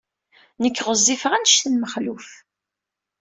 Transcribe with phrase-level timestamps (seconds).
[0.63, 2.27] Nekk ɣezzifeɣ anect n Mexluf.